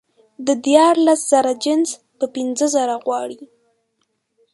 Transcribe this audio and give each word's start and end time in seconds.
د 0.47 0.47
دیارلس 0.65 1.21
زره 1.31 1.51
جنس 1.63 1.89
په 2.19 2.25
پینځه 2.35 2.65
زره 2.75 2.95
غواړي 3.05 3.39